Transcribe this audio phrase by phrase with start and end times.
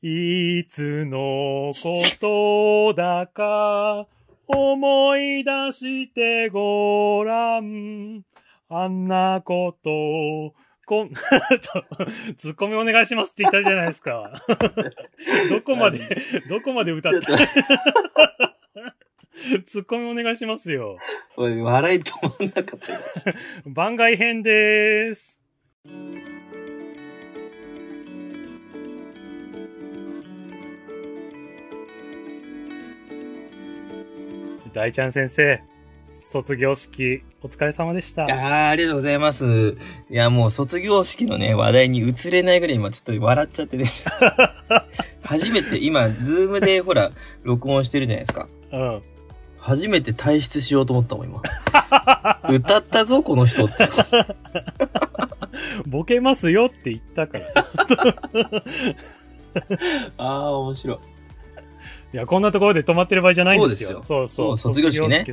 [0.00, 4.06] いつのことだか
[4.46, 8.22] 思い出してごらん。
[8.70, 10.54] あんなこと、
[10.86, 11.84] こん、 ちょ、
[12.36, 14.32] ツッコミお願いしますって言ったじゃないですか。
[15.50, 15.98] どこまで、
[16.48, 17.36] どこまで歌った？
[19.66, 20.98] ツッコミお願いしますよ。
[21.36, 23.00] 笑い止まんなかったよ。
[23.66, 25.38] 番外編でーす。
[34.72, 35.62] 大ちゃん先生、
[36.10, 38.28] 卒業式お疲れ様でしたい。
[38.28, 39.76] やーありがとうございます。
[40.10, 43.84] いや、もう卒業式のね、話題に移れないぐらい今ちょっと笑っちゃってね。
[45.22, 48.48] 初めて、今、ズームでほら、録音してるじゃないですか。
[48.72, 49.02] うん。
[49.58, 51.42] 初めて退出しようと思ったもん、今。
[52.48, 53.88] 歌ったぞ、この人って。
[55.86, 57.44] ボケますよって言ったから。
[60.16, 60.98] ああ、面白い。
[62.12, 64.02] いや、こんなところで止まってる場合じゃないんですよ。
[64.04, 64.58] そうそうそう。
[64.58, 65.24] そう卒業式ね。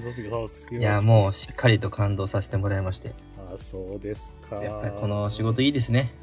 [0.71, 3.13] いや、もうしっかりと感動させてもらいまして。
[3.53, 4.57] あ、そうですか。
[4.57, 6.13] やっぱりこの仕事いいですね。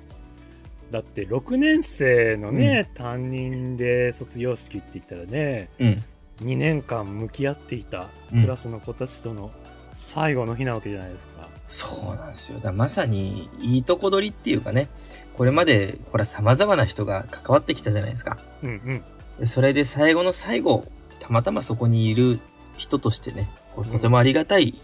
[0.91, 6.05] だって6年生のね、担任で卒業式って言ったらねうん。
[6.43, 9.53] 2年間向き合っていたうんクラスの子たちとの
[9.95, 12.59] 最後の日なわけじゃないですか、そうなんですよ。
[12.59, 14.89] だまさに、いいとこ取りっていうかね、
[15.37, 18.39] これまで、ほら、様々な人が関わってきたじゃないですか。
[18.63, 19.03] うんうんで
[19.47, 20.87] それで最後の最後、
[21.21, 22.41] たまたまそこにいる
[22.77, 24.75] 人としてね、こうとてもありがたい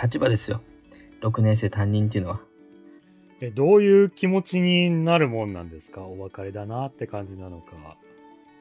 [0.00, 0.60] 立場ですよ。
[1.20, 2.40] 6年生担任っていうのは。
[3.40, 6.02] えどういう気持ちになるもんなんですか？
[6.02, 7.96] お別れだなって感じなのか。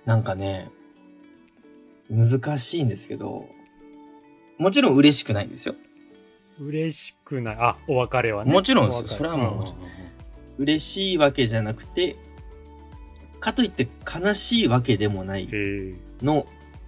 [0.06, 0.72] なんかね、
[2.10, 3.48] 難しいんですけど、
[4.58, 5.76] もちろん嬉しくないんですよ。
[6.60, 7.56] 嬉しくない。
[7.60, 8.52] あお別れはね。
[8.52, 9.08] もちろんですよ。
[9.08, 9.80] それはもうもちろん。
[10.60, 12.16] 嬉しいわけじゃなくて、
[13.44, 16.46] かといって悲しいわけでもないへの、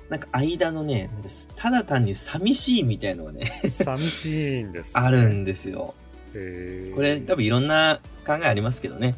[0.08, 1.10] なんか間のね、
[1.58, 5.96] ただ単に寂しいみたいのがね、え寂しいんです、ね、あるんですよ。
[6.32, 9.16] これ多分いろんな考えありますけどね。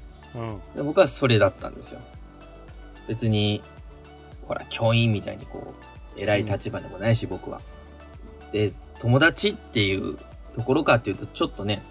[0.76, 2.00] うん僕はそれだったんですよ。
[3.08, 3.62] 別に、
[4.48, 5.76] ほら、教員みたいにこ
[6.16, 7.62] う、偉い立場でもないし、僕は。
[8.52, 10.18] で、友達っていう
[10.56, 11.84] ところかっていうと、ちょっとね、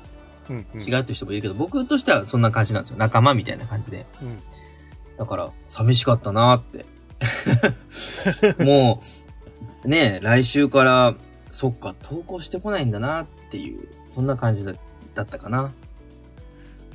[0.50, 2.96] うんうん違うって人もいるけど、僕としてはそんな感じなんですよ。
[2.98, 4.06] 仲間みたいな感じで。
[4.20, 4.38] うん
[5.18, 6.86] だから、寂しかったなって。
[8.62, 9.00] も
[9.84, 11.14] う、ね来週から、
[11.50, 14.74] そっか、投稿してこないんだなっていう、そんな感じだ
[15.14, 15.72] だったかな。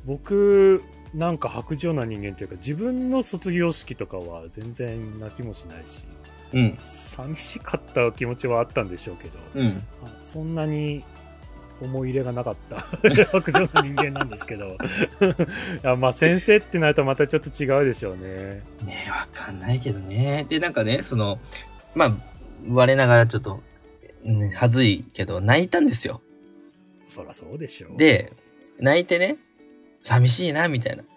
[0.05, 0.83] 僕
[1.13, 6.05] なんか白状な人間っていうか自分の卒業式とかは全然泣きもしないし
[6.53, 6.75] うん。
[6.79, 9.83] 寂しかった気持ちはあったんでしょうけど、うん。
[10.03, 11.03] あそんなに
[11.81, 12.79] 思い入れがなかった
[13.25, 14.77] 白状な人間なんですけど い
[15.83, 20.45] やまあ先生ってなるとまたちょっと違うでしょうねねえ、わかんないけどね。
[20.49, 21.39] で、なんかね、その、
[21.95, 22.15] まあ、
[22.69, 23.61] 我ながらちょっと、
[24.23, 26.21] ね、はずいけど、泣いたんですよ。
[27.07, 28.33] そらそうでしょうで、
[28.79, 29.37] 泣いてね、
[30.01, 31.03] 寂しいな、みたいな。
[31.03, 31.11] うん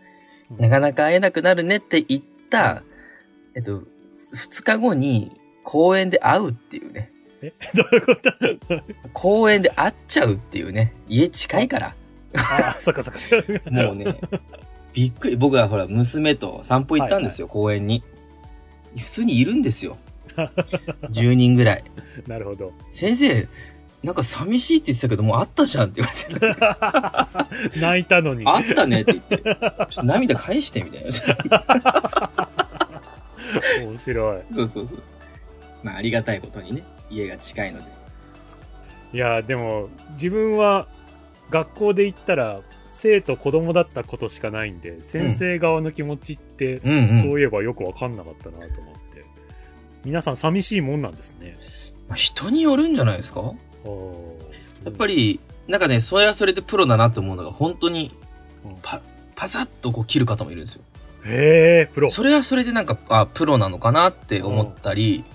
[0.58, 2.82] なかなか会えなくなるねって言った、
[3.54, 3.82] えっと、
[4.34, 5.32] 二日後に
[5.64, 7.10] 公園で会うっていうね。
[7.46, 8.32] え どういうこと？
[9.12, 10.94] 公園で会っちゃうっていうね。
[11.08, 11.94] 家近いから。
[12.36, 14.16] あ そっかそっかそっかもうね、
[14.92, 15.36] びっくり。
[15.36, 18.02] 僕はほら、娘と散歩行ったんですよ、公園に。
[18.96, 19.98] 普通にいるんですよ。
[21.10, 21.84] 10人ぐらい。
[22.26, 23.46] なるほど先生、
[24.02, 26.56] なんか寂しいって言ってたけど、もう会ったじゃんって言わ
[27.70, 27.80] れて。
[27.80, 29.36] 泣いたのに会ったねって言って。
[29.38, 31.10] ちょっと涙返してみたいな。
[33.82, 35.02] 面白いそうそうそう。
[35.82, 36.82] まあ、ありがたいことにね、
[37.14, 37.86] 家が近いので。
[39.12, 40.88] いやでも自分は
[41.50, 47.22] 学校で行ったら生徒子供だったことしかないんで先生側の気持ちって、うんうん。
[47.22, 49.24] そういえばよく分かんなかったなと思って。
[50.04, 51.56] 皆さん寂しいもんなんですね。
[52.08, 53.40] まあ、人によるんじゃないですか？
[53.84, 54.38] お
[54.84, 58.14] やっぱり、なんかね、それはそれでプロだなって思うのが、本当に
[58.66, 58.76] うん。
[58.82, 59.00] パ、
[59.34, 60.82] パサッとこう切る方もいるんですよ。
[61.24, 62.10] へえプロ。
[62.10, 65.33] それはそれでなんか、あ、プロなのかなって思ったり、へ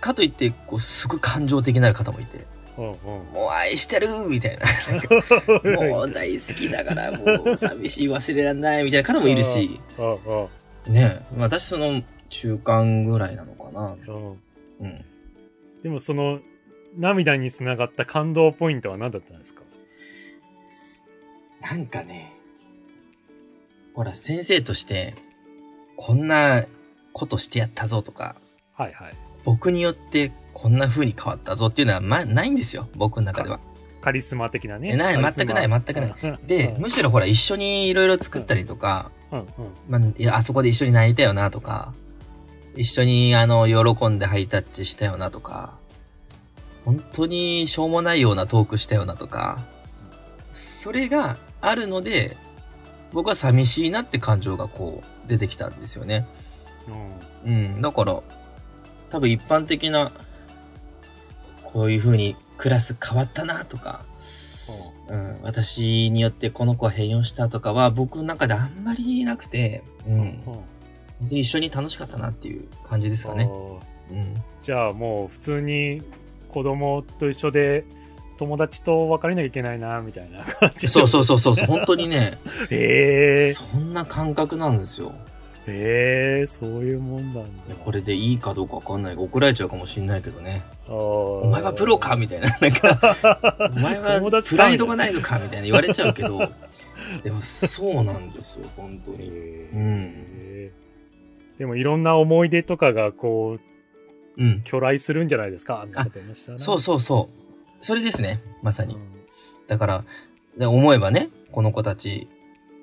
[0.00, 3.32] かといって、こう、すごい感情的になる方もいて、ーうん。
[3.32, 4.64] もう愛してるみたいな。
[5.62, 9.80] うんもう大好きだから、 もう寂しい忘れられないみたいな方もいるし、
[10.86, 11.22] ねえ。
[11.36, 13.96] 私その中間ぐらいなのかな。
[14.80, 15.04] うん。
[15.82, 16.40] でもその
[16.96, 19.62] 涙につながった感動ポイントは何だったんですか？
[21.60, 22.32] なんかね、
[23.94, 25.14] ほら、先生として、
[25.96, 26.64] こんな
[27.12, 28.36] ことしてやったぞとか、
[28.74, 29.14] はいはい
[29.44, 32.88] 僕によってこんな風に変わったぞっていうのは、まあ、ないんですよ。
[32.94, 33.60] 僕の中では。
[34.00, 39.46] カリスマ的なねえない全くない全くないうんで、うんむしろほら、一緒にいろいろ作ったりとか、うんうん。
[39.88, 41.92] まあ、いや、あそこで一緒に泣いたよなとか、
[42.76, 45.74] 一緒にあの、喜んでハイタッチしたよなとか、
[46.84, 49.58] 本当にしょうもないようなトークしたよなとか、
[50.52, 52.36] それがあるので、
[53.12, 56.26] 僕は寂しいなって感情がこう出てきたんですよね。
[57.44, 57.80] うんうん。
[57.82, 58.22] だから、
[59.10, 60.12] 多分一般的な、
[61.64, 64.04] こういう風にクラス変わったなとか、
[65.08, 70.14] うん、私によってこの子は変容したとかは僕の中であんまりなくて、うん。
[70.14, 70.42] うん
[71.20, 73.48] 本当に一緒に楽しかったなっていう感じですかね。
[74.10, 74.34] うん。
[74.60, 76.02] じゃあもう普通に
[76.48, 77.84] 子供と一緒で
[78.38, 82.32] 友達と別れなきゃいけないなみたいな感じそうそうそうそうそう、本当にね、
[82.70, 85.12] へ えそんな感覚なんですよ。
[85.66, 90.62] へえそういうもんなんだこれでいいかどうかわかんない怒られちゃうかもしんないけどね。
[90.88, 92.16] おお前はプロか？
[92.16, 92.48] みたいな。
[92.60, 95.38] なんか、 お前はプライドがないのか？
[95.38, 96.40] みたいな言われちゃうけど、
[97.22, 99.28] でもそうなんですよ、本当に。
[99.28, 100.70] うん
[101.58, 103.58] でもいろんな思い出とかがこ
[104.38, 104.62] ううん。
[104.64, 105.82] 巨来するんじゃないですか？
[105.82, 107.40] あんなこともしたらそうそうそう。
[107.82, 108.94] それですね、まさに。
[108.94, 109.00] うん
[109.66, 110.04] だから、
[110.58, 112.26] で思えばね、この子たち、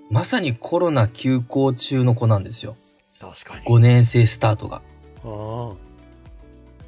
[0.09, 2.75] まさにコロナ休校中の子なんですよ。
[3.19, 4.81] 確かに5年生スタートが。
[5.23, 5.87] ああ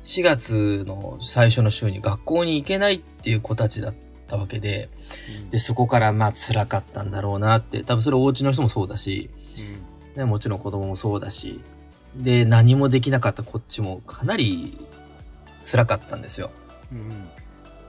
[0.03, 3.95] 4月の最初の週に学校に行けないっていう子たちだっ
[4.27, 4.89] たわけで、
[5.43, 9.29] うんで、そこからまあ辛かったんだろうなって、多分それお家の人もそうだし、
[10.15, 11.61] ね、もちろん子供もそうだし、
[12.15, 14.79] で、何もできなかったこっちもかなり
[15.63, 16.51] 辛かったんですよ。
[16.91, 17.29] うんうん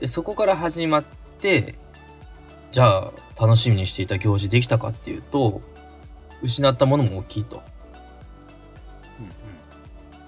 [0.01, 1.05] で、そこから始まっ
[1.41, 1.75] て、
[2.71, 5.61] じゃあ楽しみにしていた行事できたかっていうと、
[6.43, 7.63] 失ったものも大きいと。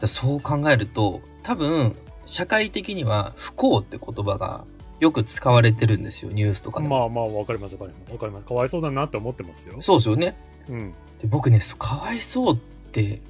[0.00, 1.94] でそう考えると、多分、
[2.26, 4.64] 社会的には不幸って言葉が
[4.98, 6.98] よく使われてるんですよ、ニュースとかでも。
[6.98, 10.36] まあまあわかりますわかりますわかりますかわいそうだなって思ってますよそうですよね。
[10.68, 12.58] うんで僕ね、かわいそうっ
[12.90, 13.20] て、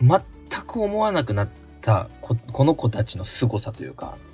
[0.00, 0.20] 全
[0.66, 1.48] く思わなくなっ
[1.80, 4.18] たこ、この子たちの凄さというか、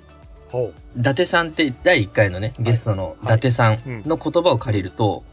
[0.97, 5.23] 伊達さんって第1回のね、ゲストの伊達さんの言葉を借りると、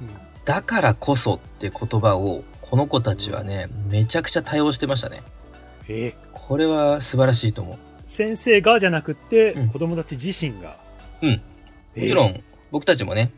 [0.00, 0.10] う、うん。
[0.44, 5.22] だからこそって言葉を、この子たちはね、めちゃくちゃ多用してましたね。
[5.88, 7.78] えこれは素晴らしいと思う。
[8.06, 9.68] 先生がじゃなくて、うん。
[9.68, 10.78] 子供たち自身が。
[11.22, 11.30] うん。
[11.30, 11.38] も
[11.96, 13.32] ちろえん、僕たちもね、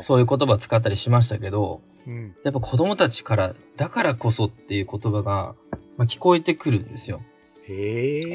[0.00, 2.34] そういう言葉を使ったりしましたけど、うん。
[2.44, 5.54] やっぱ子供たちから、だからこそっていう言葉が、
[5.96, 7.22] まあ、聞こえてくるんですよ。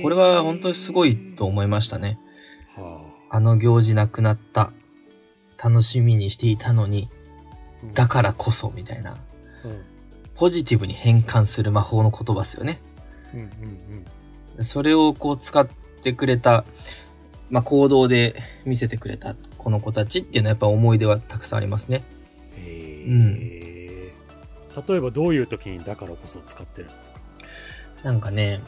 [0.01, 2.19] これは本当にすごいと思いましたね。
[2.75, 3.39] はあ。
[3.39, 4.71] の行事なくなった。
[5.61, 7.09] 楽しみにしていたのに、
[7.83, 9.17] あだからこそみたいな。
[9.63, 9.83] うん。
[10.35, 12.81] ポジティブに変換する魔法の言葉ですよね。
[13.33, 13.47] うんうん
[14.57, 14.65] うん。
[14.65, 15.67] それをこう使っ
[16.01, 16.65] てくれた、
[17.49, 19.35] まあ、行動で見せてくれた。
[19.57, 22.03] この子たちっていうのはやっぱ思い出はたくさんありますね。
[22.57, 23.49] へえ、うん。
[24.87, 27.17] 例えばどういう時にだからこそ使ってるんですか？
[28.03, 28.61] なんかね、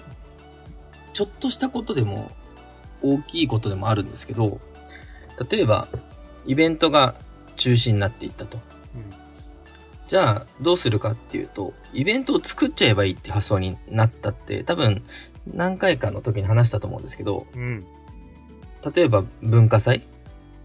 [1.17, 2.29] ちょっとしたことでも
[3.01, 4.59] 大きいことでもあるんですけど、
[5.49, 5.87] 例えば
[6.45, 7.15] イベントが
[7.55, 8.59] 中止になっていったと。
[10.07, 15.03] じゃあどうするかっていうと、イベントを作っちゃえばいいって発想になったって多分
[15.51, 17.85] 何回かの時に話したと思うんですけど、うんうん
[18.95, 20.03] 例えば文化祭？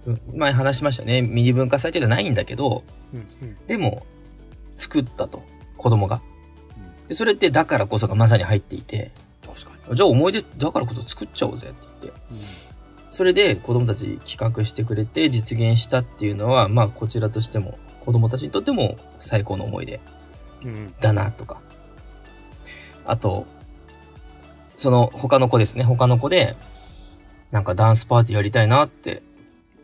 [0.04, 1.22] うん前話しましたね。
[1.22, 2.84] ミニ文化祭っていうのはないんだけど、
[3.14, 4.04] うんうんでも
[4.76, 5.42] 作ったと。
[5.78, 6.20] 子供が。
[7.08, 9.12] でそれってだからこそがまさに入っていて、
[9.94, 12.20] じゃあ思い出だからこそ作っちゃおうぜって言って。
[13.10, 20.00] それで子供たち企画してくれて実現したっていうのは、まあこちらとしても子供たちにとっても最高の思い出
[21.00, 21.60] だなとか。
[23.04, 23.46] あと、
[24.76, 25.84] その他の子ですね。
[25.84, 26.56] 他の子で、
[27.50, 29.22] なんかダンスパーティーやりたいなって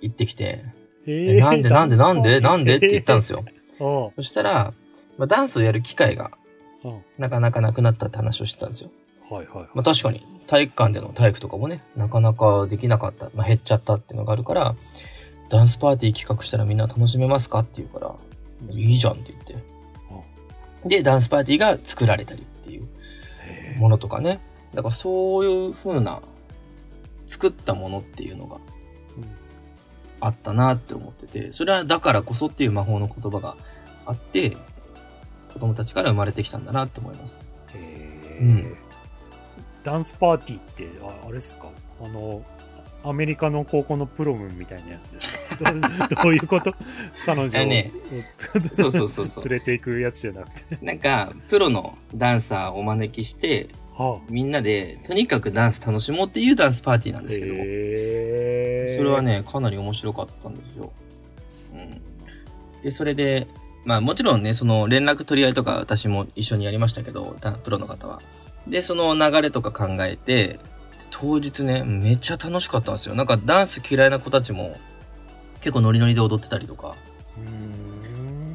[0.01, 0.63] 言ってきて、
[1.07, 2.77] へえなんでなんでなんでなんで？
[2.77, 3.45] って言ったんですよ。
[3.79, 4.13] よ。
[4.17, 4.73] そしたら、
[5.17, 6.31] まあ、ダンスをやる機会が
[7.19, 8.91] なかなかなくなったって話をしてたんですよ。
[9.31, 9.69] はいはいはい。
[9.75, 13.31] まあ確かに体育館での体育とかもね、なかなかできなかった。
[13.35, 14.75] まあ減っちゃったっていうのがあるから、
[15.49, 18.15] ダンスパーティー企画したらみんな楽しめますかって言うから、
[18.71, 19.57] いいじゃんって言って。
[20.85, 22.89] で、ダンスパーティーが作られたりっていう
[23.43, 24.41] へものとかね。
[24.75, 26.21] だからそういう風な
[27.27, 28.63] 作ったものっていうのがうん
[30.21, 33.57] あったなって思ってて、それはだからこそっていう魔法の言葉が
[34.07, 34.57] あって、
[35.53, 37.39] 子供たちから生まれてきたんだなって思います。
[37.75, 38.77] へーうん
[39.91, 41.69] ダンスパーティーってああれですか？
[42.03, 42.43] あの
[43.05, 45.73] アメリカの高校のプロムみたいなやつですか？
[45.73, 45.81] ど
[46.25, 46.75] どういうこと？
[47.25, 47.93] 彼女を、あね
[48.73, 49.49] そうそうそうそう。
[49.49, 50.79] 連れていくやつじゃなくて。
[50.85, 60.93] なんか、プロのダンサーをお招きして、はみんなで、とにかくダンス楽しもうっていうダンスパーティーなんあですけど、へーそれはね、かなり面白かったんですよ。
[61.73, 62.03] うん。
[62.83, 63.47] で、それで、
[63.85, 68.21] まあもちろんね、その連絡取り合いとか私も一緒にやりましたけど、たプロの方は。
[68.69, 70.59] で、その流れとか考えて、
[71.11, 73.15] 当日ね、めっちゃ楽しかったんですよ。
[73.15, 74.79] なんかダンス嫌いな子たちも
[75.61, 76.97] 結構ノリノリで踊ってたりとか。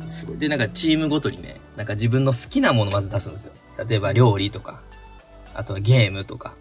[0.06, 0.38] すごい。
[0.38, 3.54] で、なんかチームごとにね、なんか自分の好きなものまず出すんですよ。
[3.88, 4.82] 例えば料理とか、
[5.54, 6.56] あとはゲームとか、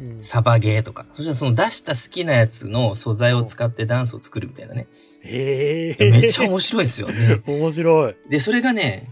[0.00, 1.06] うんサバゲーとか。
[1.12, 4.86] そしたらその出した好きなやつの素材を使ってダンスを作るみたいなね。
[5.24, 6.10] へえ。
[6.10, 7.42] めっちゃ面白いですよね。
[7.46, 8.16] 面白い。
[8.30, 9.10] で、それがね、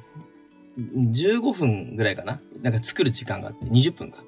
[0.78, 2.40] 15分ぐらいかな？
[2.62, 4.22] なんか作る時間があって、20分か。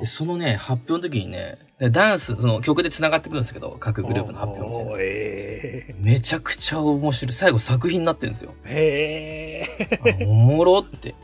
[0.00, 4.90] でそのね、発表の時にね、でダンス、その曲で繋がってくるんですけど、各グループの発表みたいな。
[4.92, 7.32] おーへめちゃくちゃ面白い。
[7.32, 8.54] 最後作品になってるんですよ。
[8.66, 9.64] え。
[9.70, 10.22] へえ。
[10.22, 11.14] あおもろって。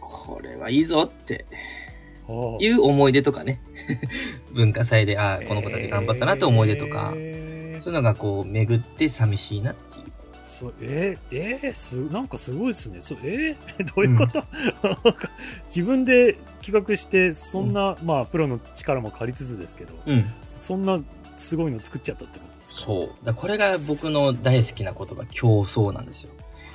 [0.00, 1.46] これはいいぞって
[2.60, 3.60] いう思い出とかね。
[4.54, 10.01] 文化祭で、ああ、この子たち頑張ったなって思い出とか、そういうのがこう巡って寂しいなっていう。
[10.42, 13.00] そえー、えー、すなんかすごいですね。
[13.00, 14.44] そえー、 どういうこと、
[14.82, 15.30] なんか
[15.66, 20.24] 自分で企画して、そんな、まあ、プロの力も借りつつですけど、うん。
[20.44, 21.00] そんな
[21.36, 22.80] すごいの作っちゃったってことですか？
[22.86, 23.24] そう。
[23.24, 26.32] だこれが僕の大好きな言葉、競争なんですよ。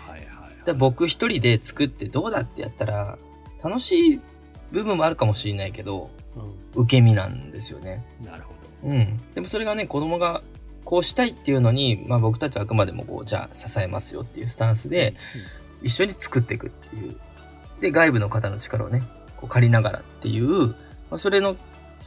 [0.08, 0.66] はいはいはい。
[0.66, 3.18] で僕一人で作ってどうだってやったら、
[3.64, 4.20] 楽しい
[4.72, 6.10] 部分もあるかもしれないけど、
[6.76, 8.06] う受け身なんですよね。
[8.22, 9.20] ん、なるほうん。
[9.34, 10.42] でもそれがね、子供が
[10.88, 14.92] こうしたいっていうのに、まあ僕たちはあくまでもこう、じゃあ支えますよっていうスタンスど。
[14.92, 15.16] で、
[15.84, 17.18] 一緒に作っていくっていう。
[17.82, 19.04] で、外部の方の力をね、
[19.36, 20.76] こう借りながらっていう、ま
[21.12, 21.60] あそれのこ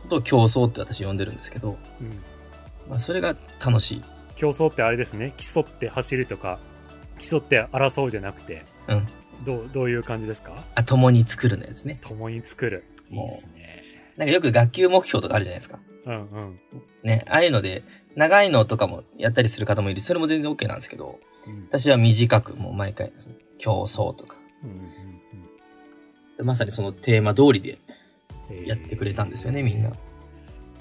[0.09, 2.13] とを競争って私呼んでるんですけど、うん、うん
[2.89, 4.03] まあそれが楽しい。
[4.37, 5.35] 競争ってあれですね。
[5.37, 6.59] 競って走るとか、
[7.19, 9.07] 競って争うじゃなくて、うん。
[9.45, 10.65] どう、どういう感じですか？
[10.75, 11.99] あ、共に作るのやつね。
[12.01, 12.85] 共に作る。
[13.11, 13.60] いいすね。
[14.21, 15.79] なんかよく学級目標とかあるじゃないですか。
[16.05, 16.61] うんうん。
[17.03, 17.85] ね、ああいうので、
[18.17, 20.03] 長いのとかもやったりする方もいる。
[20.03, 23.13] それも全然 OK なんですけど、うん私は短くもう毎回、
[23.57, 24.37] 競争とか。
[24.63, 24.87] うんうん
[26.37, 27.79] でまさにそのテーマ通りで
[28.51, 29.91] うんやってくれたんですよね、みんな。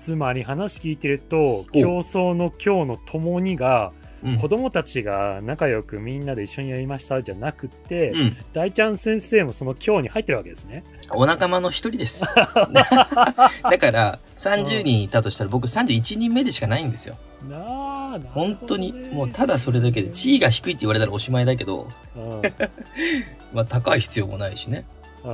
[0.02, 4.38] つまり話聞いてると、競争の今日の共にが、うん。
[4.38, 8.38] 子供たちが仲良くみんなで一緒にやりましたじゃなくて、うん。
[8.54, 10.84] 大ちゃん先生もその今日に入ってるわけですね。
[11.12, 12.26] お仲間の一人です。
[12.36, 17.18] だから、30人いたとしたら僕31人目でしかないんですよ。
[17.48, 18.92] なあ、ね本当に。
[18.92, 22.42] もうただそれだけで、地位が低いって言われたらおしまいだけど、うん。
[23.54, 24.86] まあ高い必要もないしね。
[25.24, 25.32] うん。
[25.32, 25.34] へ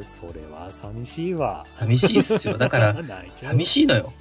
[0.00, 1.66] え、それは寂しいわ。
[1.70, 2.56] 寂しいっすよ。
[2.58, 4.12] だから、 ら寂しいのよ。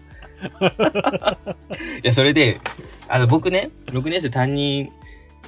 [2.04, 2.60] いや、それで、
[3.08, 4.92] あの、僕ね、6年生担任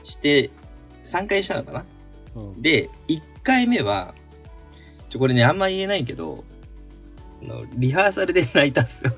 [0.03, 0.49] して、
[1.03, 1.85] 3回したのかな？
[2.35, 4.13] うん、で、1回目は、
[5.09, 6.43] ちょ、これね、あんま言えないけど、
[7.43, 9.11] あのリハーサルで泣いたんですよ。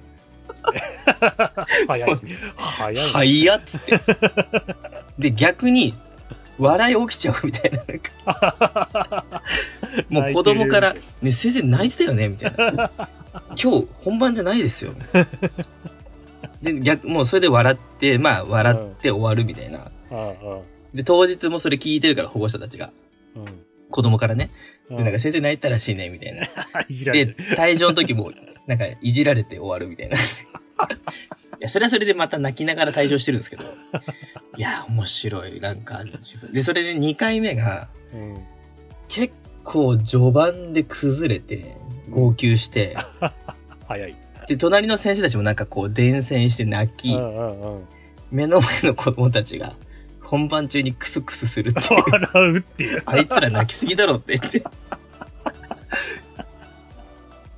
[1.88, 2.10] 早い。
[2.56, 3.12] 早い。
[3.12, 4.00] はいやっつって。
[5.18, 5.94] で、逆に、
[6.58, 7.78] 笑い起きちゃうみたいな。
[7.78, 9.44] なんか
[10.10, 12.92] もう子供から、ね、先生泣いてたよねみたいな。
[13.62, 14.94] 今日、本番じゃないですよ。
[16.62, 19.92] で、逆、もうそれで笑って、まあ、笑って終わるみたいな。
[20.94, 22.92] で、当日もそれ聞いてるから、保護者たちが。
[23.36, 24.52] うん子供からね。
[24.90, 26.42] なんか先生泣いたらしいね、みたいな。
[27.14, 28.32] で退場の時も、
[28.66, 30.18] なんか、いじられて終わるみたいな。
[30.20, 30.20] い
[31.62, 33.64] や、それはそれでまた泣きながら退場してるんですけど。
[34.58, 35.62] いや、面白い。
[35.62, 36.04] なんか。
[36.52, 38.38] で、それで2回目が、うん
[39.08, 39.34] 結
[39.64, 41.78] 構序盤で崩れて、
[42.10, 42.96] 号泣して、
[43.88, 44.16] 早い。
[44.48, 47.84] で、隣の先生たちもなんかこう、伝染して泣きう、んうんうん。
[48.32, 49.76] 目の前の子供たちが、
[50.22, 52.04] 本番中にクスクスするっていう。
[52.12, 53.04] 笑うっていう。
[53.08, 54.64] あいつら泣きすぎだろって言って。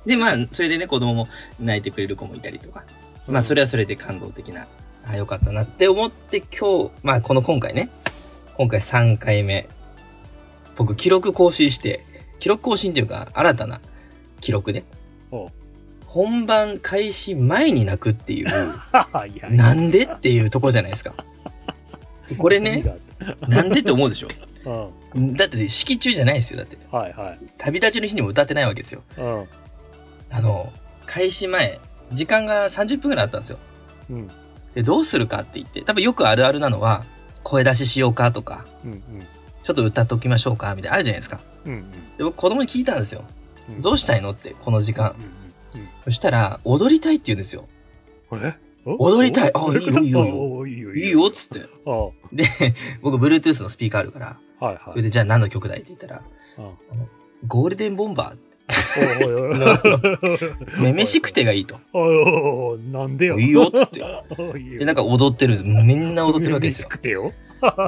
[0.06, 1.28] で、まあ、それでね、子供も
[1.58, 2.84] 泣いてくれる子もいたりとか。
[3.28, 4.66] まあ、それはそれで感動的な、
[5.06, 7.90] あ、よかったなって思って今日、まあ、この今回ね、
[8.56, 9.68] 今回3回目、
[10.76, 12.04] 僕、記録更新して、
[12.38, 13.80] 記録更新っていうか、新たな
[14.40, 14.84] 記録ね。
[16.06, 18.48] 本番開始前に泣くっていう。
[19.50, 21.14] なんでっていうとこじゃないですか。
[22.38, 22.84] これね、
[23.46, 24.28] なんでって思うでしょ？
[24.64, 24.70] た。
[25.14, 25.34] うん。
[25.34, 26.76] だって、式中じゃないですよ、だって。
[26.90, 27.38] はいはい。
[27.58, 29.02] 旅立ちの日にも歌ってないわけですよ。
[29.18, 29.44] うん。
[30.30, 30.72] あの、
[31.06, 31.78] 開始前、
[32.12, 33.58] 時間が30分くらいあったんですよ。
[34.10, 34.30] うん。
[34.74, 37.04] で、どうするかって言って、多分よくあるあるなのは、
[37.42, 39.02] 声出ししようかとか、うん
[39.62, 41.40] ちょっと歌っときましょうか、みたいな、あるじゃないですか。
[41.66, 41.72] うん。
[41.72, 43.24] うんで、僕子供に聞いたんですよ。
[43.68, 43.80] うん。
[43.82, 45.14] どうしたいのって、この時間。
[46.04, 47.68] そしたら、踊りたいって言うんですよ。
[48.84, 49.74] 踊りたいあお？
[49.74, 50.20] いいよいいよ
[50.58, 51.60] おいいよっつって。
[51.86, 52.44] あで、
[53.02, 54.82] 僕、Bluetooth のスピーカーあるから、はいはい。
[54.90, 56.22] それで、じゃあ何の曲だいって言ったら、
[56.58, 56.64] うん
[57.46, 58.34] ゴールデンボンバ
[59.24, 61.80] おいおいおいー、めめしくてがいいと。
[62.92, 63.38] なんでよ。
[63.40, 64.04] いいよっつって。
[64.78, 65.62] で、なんか踊ってる。
[65.64, 66.98] みんな踊ってるわけですよ嬉し。
[66.98, 67.32] くてよ。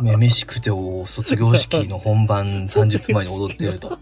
[0.02, 3.98] めめしくてお卒業式の本番30分前に踊ってると。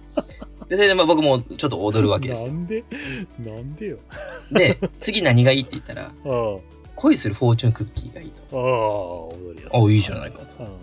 [0.71, 2.47] で、それでまあ僕もちょっと踊るわけですよ。
[2.47, 2.85] なんで
[3.39, 3.99] なんでよ。
[4.53, 6.59] で、次何がいいって言ったら、 ああ。
[6.97, 8.43] 恋するフォーチュンクッキーがいいと。
[8.53, 9.81] ああ、踊りやすい。
[9.81, 10.65] あいいじゃないかとうん。
[10.67, 10.75] はい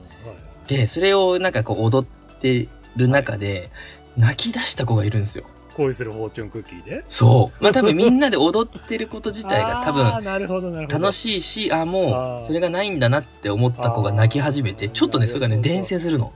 [0.67, 2.67] で、それをなんかこう踊って
[2.97, 3.71] る中で、
[4.17, 5.45] 泣き出した子がいるんですよ。
[5.77, 7.05] 恋するフォーチュンクッキーで？
[7.07, 7.63] そう。
[7.63, 10.99] まあ多分みんなで踊ってること自体が多 分ああ、なるほど、なるほど。
[10.99, 16.33] 楽しいし、あ、もあーうそれがないんだなって思った子が泣き始めて、ちょっとね、それがね、伝染するの。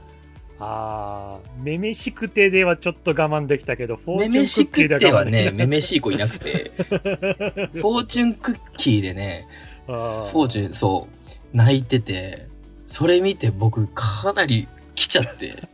[0.58, 9.48] ああ、めめしくてではちょっと我慢できたけど、フォーチュンめめしクッキーくってはね、めめしい子いなくて、 フォーチュンクッキーでね、
[9.86, 12.46] フォーチュン、そう、泣いてて、
[12.86, 15.68] それ見て僕かなり来ちゃって、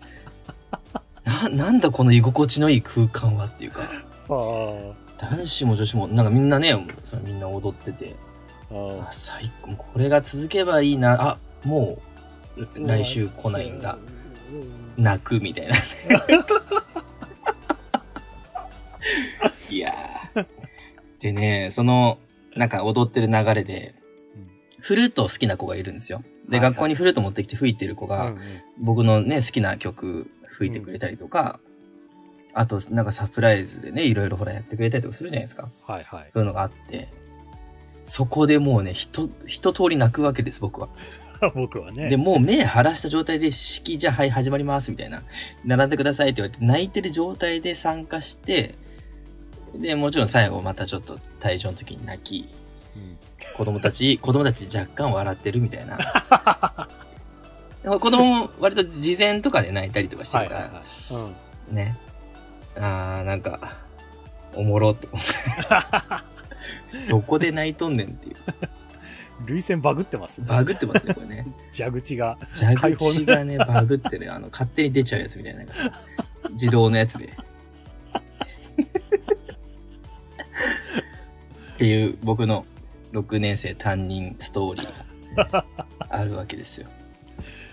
[1.25, 3.83] な、なんだこの居心地のいい空間はっていうか、
[5.19, 8.15] 男子も女子も、なんかみんなね、それみんな踊ってて、
[8.71, 11.99] あ、最高、これが続けばいいな、あ、も
[12.57, 13.99] う、来週来ないんだ。
[14.97, 15.75] 泣くみたいな。
[19.71, 20.47] いやー。
[21.21, 22.19] でね、その、
[22.57, 23.95] なんか踊ってる流れで、
[24.81, 26.23] フルート好きな子がいるんですよ。
[26.49, 28.39] で、はいはい学校にフルート持ってきて吹いてる子が、うんうん
[28.81, 31.59] 僕のね、好きな曲吹いてくれたりとか、
[32.55, 35.69] あと、なんかサプライズでね、いろいろほらやってくれたりとかするじゃないですか。
[35.85, 36.27] はいはい。
[36.29, 37.09] そういうのがあって、
[38.05, 40.89] そこでもうね、ひと、一通り泣くわけです、僕は。
[41.55, 42.09] 僕はね。
[42.09, 45.23] で、もう目晴らした状態で式、じゃあはい始まりますみたいな。
[45.65, 48.75] 並んでくださいって言われて、泣いてる状態で参加して、
[49.75, 52.49] で、もちろん最後またちょっと退場の時に泣き、
[52.97, 53.19] うん
[53.57, 55.99] 子供たち、 子供たち若干笑ってるみたいな。
[57.85, 61.23] 子供も割と事前とかで泣いたりとかしてるから、はいはいはい。
[61.69, 61.75] うん。
[61.75, 61.97] ね。
[62.77, 63.79] あー、なんか、
[64.55, 65.09] おもろって。
[67.09, 68.37] どこで泣いとんねんっていう。
[69.47, 70.47] 涙腺バグってますね。
[70.49, 71.47] バグってますね、これね。
[71.73, 72.39] 蛇口が。
[72.55, 74.33] 蛇口がね、バグってる。
[74.33, 75.65] あの、勝手に出ちゃうやつみたいな。
[76.51, 77.27] 自動のやつで。
[81.75, 82.67] っていう、僕の
[83.13, 86.89] 6年生担任ストーリーが、ね、あるわけですよ。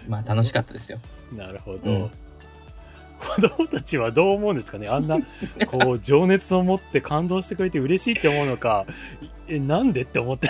[0.08, 1.00] まあ、楽しかったですよ。
[1.34, 1.90] なるほど。
[1.90, 2.25] うん子
[3.42, 4.88] 供たちはどう思うんですかね？
[4.88, 5.18] あんな、
[5.68, 8.86] こう、 情熱を持って感動してくれて嬉しいって思うのか、
[9.48, 10.50] え、なんでって思って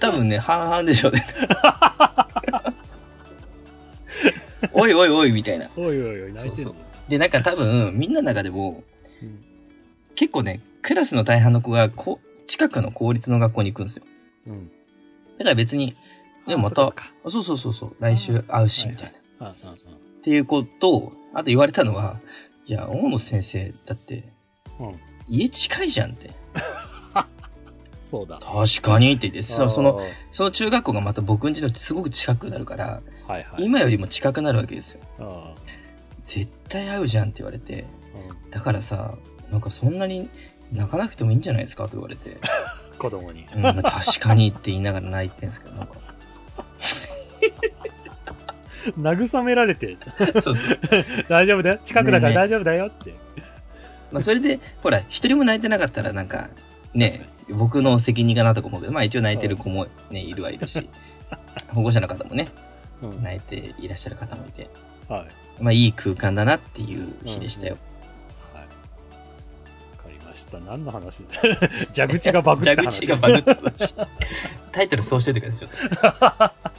[0.00, 1.24] 多分ね、半々でしょうね。
[4.72, 5.70] おいおいおい、みたいな。
[5.76, 6.74] おいおいおい、泣いてるそう
[7.08, 8.82] で、なんか多分、みんなの中でも、
[9.22, 9.42] うん
[10.14, 14.04] 結構ね、クラスの大半の子が、こ近くの公立の学校に行くんですよ。
[14.46, 14.70] うん。
[15.36, 15.94] だから別に、
[16.46, 16.94] でもまたあ
[17.26, 19.50] そうそうそうそうそう、来週会うし、みたいな。
[19.50, 19.54] っ
[20.22, 22.18] ていうことを、あと言われたのは、
[22.64, 24.24] いや、大野先生、だって、
[24.80, 25.00] あうん。
[25.28, 26.30] 家近いじゃんって。
[28.00, 28.38] そうだ。
[28.38, 33.64] 確かにって言って、その、その、あその中学校がまた僕ん家のすごく近くなるから、ー、はいはい。
[33.64, 35.00] 今よりも近くなるわけですよ。
[35.20, 35.54] あ
[36.24, 39.14] 絶対会うじゃんって言われて、あうんだからさ、
[39.50, 40.30] なんかそんなに
[40.72, 42.38] 泣かなくてもいいんじゃないですかと言われて、
[42.98, 43.46] 子供に。
[43.54, 45.96] うん、まあ確かにって言いながら泣いてんですけど、なんか。
[48.98, 49.96] 慰められて、
[50.40, 50.78] そうそう。
[51.28, 51.78] 大丈夫だよ。
[51.84, 53.14] 近くだから大丈夫だよって。
[54.12, 56.50] まあそれで、ほら、一人も泣いてなかったらなんか、
[56.94, 60.88] ね、僕の責任かなとか思うけど、まあ一応泣いてる子もね、いるはいるし、
[61.68, 62.48] 保護者の方もね、
[63.02, 63.22] うん。
[63.22, 64.70] 泣いていらっしゃる方もいて、
[65.08, 65.26] は
[65.58, 65.62] い。
[65.62, 67.76] まあいい空間だなっていう日でしたよ。
[68.54, 68.62] はい。
[68.62, 70.58] わかりました。
[70.58, 71.24] 何の話？
[71.94, 73.06] 蛇口がバグった話。
[73.06, 73.94] 蛇口がバグった話。
[74.72, 75.96] タイトルそうしといてください、ちょっ
[76.36, 76.75] と。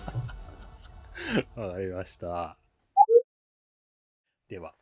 [1.56, 2.58] わかりました。
[4.50, 4.74] では。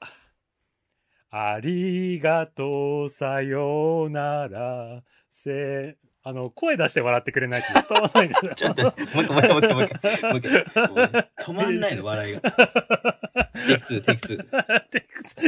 [1.32, 8.54] ありがとう、さようなら、せ、あの、声出して笑ってくれないと伝わらないんですよ。
[8.56, 10.42] ちょっと、もう一回、もう一回、もう一回、もう一
[11.12, 11.30] 回。
[11.40, 12.42] 止まんないの、 笑いが。
[12.42, 14.82] テイク2、テイク2。
[14.90, 15.02] テイ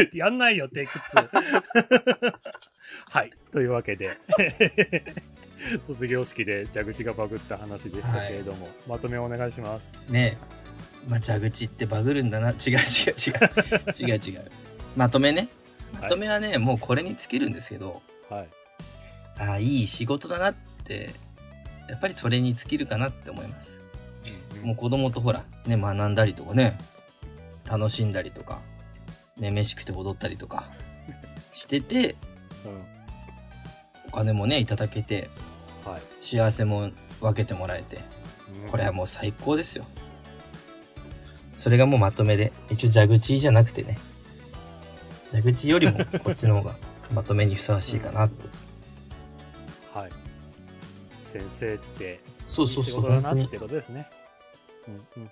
[0.08, 2.34] ク2やんないよ、テイク2。
[3.10, 3.32] はい。
[3.52, 4.12] というわけで、
[5.82, 9.92] 卒業式で蛇口がバグった話でしたけれども、まとめをお願いします。
[10.12, 10.67] ねえ。
[11.08, 12.50] まあ、蛇口ってバグるんだな。
[12.50, 12.82] 違う違う違う。
[14.10, 14.52] 違う 違う。
[14.96, 15.48] まとめね。
[16.02, 18.48] まとめはね、もうこれに尽きるんですけど、はい。
[19.40, 21.14] ああ、いい仕事だなって、
[21.88, 23.82] やっぱりそれに尽きるかなって思います。
[24.64, 26.78] もう子供とほら、ね、学んだりとかね、
[27.66, 28.60] 楽しんだりとか、
[29.38, 30.70] めめしくて踊ったりとか、
[31.54, 32.16] してて、
[34.08, 35.30] お金もね、いただけて、
[35.86, 35.92] うん。
[35.94, 36.02] はい。
[36.20, 36.90] 幸せも
[37.22, 38.04] 分けてもらえて、うん
[38.70, 39.86] これはもう最高ですよ。
[41.58, 43.98] それがもうまとめで、一応蛇口じゃなくてね、
[45.32, 46.76] 蛇口よりもこっちの方が
[47.12, 48.34] まとめにふさわしいかなと。
[50.00, 50.12] はい。
[51.18, 53.50] 先生って、そうそうそう、いい仕事だなっ。
[53.50, 54.08] てことですね。
[54.88, 55.32] うんうん。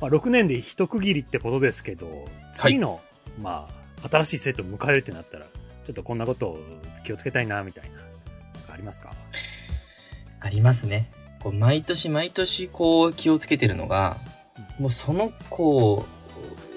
[0.00, 3.00] まあ、6年で一区切りってことですけど、次の、
[3.42, 3.68] ま
[4.04, 6.58] あ、新しい生徒を迎えるってなったら、ちょっとこんなことを
[7.04, 8.04] 気をつけたいな、みたいな、なん
[8.62, 9.12] かありますか？
[10.38, 11.10] ありますね。
[11.42, 14.18] こう毎年毎年こう気をつけてるのが、
[14.78, 16.06] もうその子を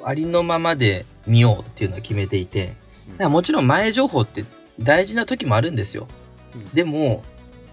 [0.04, 2.76] ありのままで見ようっていうのは決めていて、
[3.12, 4.46] だからもちろん前情報って
[4.80, 6.08] 大事な時もあるんですよ。
[6.56, 7.24] うんでも、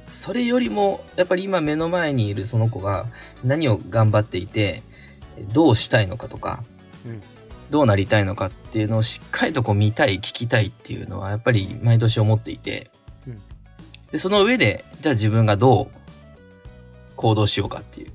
[0.08, 3.06] それよりも、やっぱり今目の前にいるその子が
[3.44, 4.82] 何を頑張っていて、
[5.52, 6.62] どうしたいのかとか、
[7.06, 7.22] うん
[7.70, 12.90] どうなりたいのかっていうのをしっかりとこう見たい、聞きたいっていうのはやっぱり毎年思っていて、
[13.26, 13.42] うん
[14.10, 15.88] で、その上で、じゃあ自分がどう
[17.16, 18.12] 行動しようかっていう。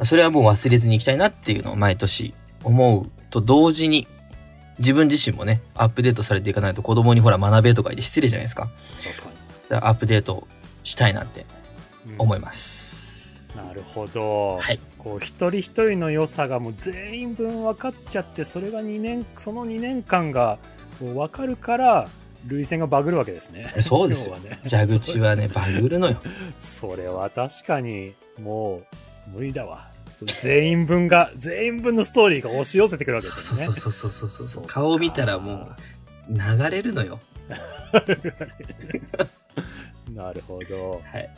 [0.00, 2.32] まあそれはもう忘れずにいきたいなっていうのを毎年
[2.64, 4.08] 思うと同時に、
[4.78, 8.70] 自分自身もね、アップデートされていかないと子供にほら学べとか言って失礼じゃないですか。
[9.04, 9.36] 確かに。
[9.68, 10.48] だからアップデート
[10.84, 11.44] したいなって
[12.06, 13.46] うん思います。
[13.54, 14.56] なるほど。
[14.56, 14.80] はい。
[14.96, 20.58] こう一人一人の良さがもう全員分分かっちゃってそれが2年その2年間が
[20.98, 22.08] こう分かるから
[22.46, 26.16] 涙腺がバグるわけですねそうですよね蛇口はね、バグるのよ。
[26.58, 28.86] それは確かにもう
[29.32, 29.90] 無理だわ
[30.26, 35.70] 全員分が 全員分のストーリーが押し寄せてくるわけですよねそうそうそうそうそうそうそうか顔見たらも
[36.28, 37.18] う流れるのよ。
[40.14, 41.28] なるほどはい。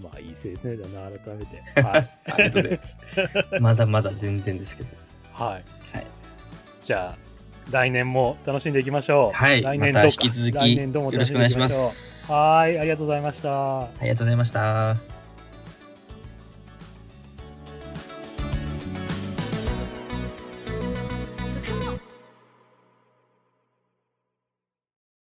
[0.00, 2.98] まあいい先生だな改めて はい、ありがとうございます。
[3.60, 4.88] まだまだ全然ですけど。
[5.32, 6.06] はい、はい。
[6.82, 7.18] じゃあ
[7.70, 9.62] 来年も楽しんでいきましょうはい。
[9.62, 12.32] 来年どうかまた引き続き来年どうもよろしくお願いします。
[12.32, 15.19] はいありがとうございましたありがとうございました。